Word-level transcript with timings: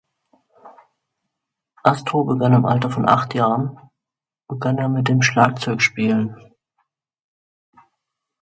Astor 1.83 2.25
begann 2.25 2.53
im 2.53 2.65
Alter 2.65 2.89
von 2.89 3.07
acht 3.07 3.35
Jahren 3.35 3.77
begann 4.47 4.79
er 4.79 4.89
mit 4.89 5.07
dem 5.07 5.21
Schlagzeugspielen. 5.21 6.35